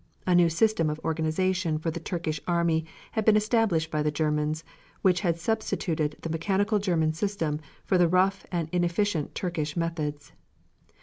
A 0.25 0.33
new 0.33 0.49
system 0.49 0.89
of 0.89 0.99
organization 1.05 1.77
for 1.77 1.91
the 1.91 1.99
Turkish 1.99 2.41
army 2.47 2.87
had 3.11 3.23
been 3.23 3.35
established 3.35 3.91
by 3.91 4.01
the 4.01 4.09
Germans, 4.09 4.63
which 5.03 5.19
had 5.19 5.37
substituted 5.37 6.15
the 6.23 6.29
mechanical 6.31 6.79
German 6.79 7.13
system 7.13 7.59
for 7.85 7.99
the 7.99 8.07
rough 8.09 8.43
and 8.51 8.67
inefficient 8.71 9.35
Turkish 9.35 9.77
methods. 9.77 10.31